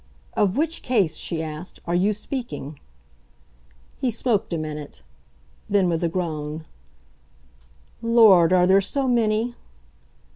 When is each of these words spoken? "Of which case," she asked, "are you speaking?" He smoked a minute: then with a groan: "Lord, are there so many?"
"Of 0.33 0.57
which 0.57 0.81
case," 0.81 1.15
she 1.17 1.43
asked, 1.43 1.79
"are 1.85 1.93
you 1.93 2.11
speaking?" 2.15 2.79
He 3.99 4.09
smoked 4.09 4.51
a 4.51 4.57
minute: 4.57 5.03
then 5.69 5.89
with 5.89 6.03
a 6.03 6.09
groan: 6.09 6.65
"Lord, 8.01 8.51
are 8.51 8.65
there 8.65 8.81
so 8.81 9.07
many?" 9.07 9.53